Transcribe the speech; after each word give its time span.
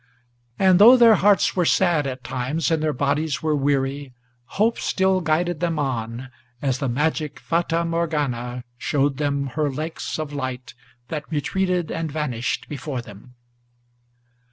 And, 0.57 0.79
though 0.79 0.97
their 0.97 1.13
hearts 1.13 1.55
were 1.55 1.63
sad 1.63 2.07
at 2.07 2.23
times 2.23 2.71
and 2.71 2.81
their 2.81 2.91
bodies 2.91 3.43
were 3.43 3.55
weary, 3.55 4.15
Hope 4.57 4.79
still 4.79 5.21
guided 5.21 5.59
them 5.59 5.77
on, 5.77 6.31
as 6.59 6.79
the 6.79 6.89
magic 6.89 7.39
Fata 7.39 7.85
Morgana 7.85 8.63
Showed 8.79 9.17
them 9.17 9.49
her 9.53 9.69
lakes 9.69 10.17
of 10.17 10.33
light, 10.33 10.73
that 11.09 11.31
retreated 11.31 11.91
and 11.91 12.11
vanished 12.11 12.67
before 12.67 13.03
them. 13.03 13.35